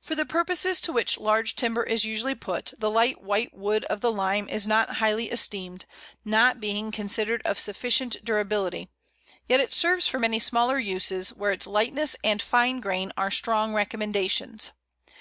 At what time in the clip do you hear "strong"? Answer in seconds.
13.30-13.72